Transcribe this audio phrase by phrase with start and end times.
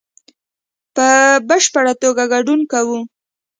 [0.95, 1.07] په
[1.47, 2.99] بشپړ توګه ګډون کوو